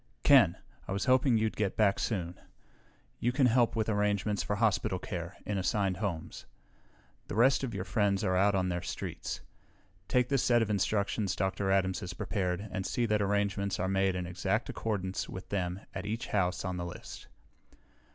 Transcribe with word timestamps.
"Ken! 0.23 0.57
I 0.87 0.93
was 0.93 1.05
hoping 1.05 1.37
you'd 1.37 1.55
get 1.55 1.77
back 1.77 1.99
soon. 1.99 2.39
You 3.19 3.31
can 3.31 3.45
help 3.45 3.75
with 3.75 3.87
arrangements 3.87 4.41
for 4.41 4.55
hospital 4.55 4.97
care, 4.97 5.37
in 5.45 5.59
assigned 5.59 5.97
homes. 5.97 6.47
The 7.27 7.35
rest 7.35 7.63
of 7.63 7.75
your 7.75 7.83
friends 7.83 8.23
are 8.23 8.35
out 8.35 8.55
on 8.55 8.69
their 8.69 8.81
streets. 8.81 9.41
Take 10.07 10.29
this 10.29 10.41
set 10.41 10.63
of 10.63 10.71
instructions 10.71 11.35
Dr. 11.35 11.69
Adams 11.69 11.99
has 11.99 12.13
prepared 12.15 12.67
and 12.71 12.83
see 12.83 13.05
that 13.05 13.21
arrangements 13.21 13.79
are 13.79 13.87
made 13.87 14.15
in 14.15 14.25
exact 14.25 14.69
accordance 14.69 15.29
with 15.29 15.49
them 15.49 15.81
at 15.93 16.07
each 16.07 16.25
house 16.29 16.65
on 16.65 16.77
the 16.77 16.85
list." 16.85 17.27